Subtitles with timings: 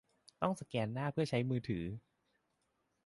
[0.41, 1.85] ต้องสแกนหน้าเพื่อใช้มือถือ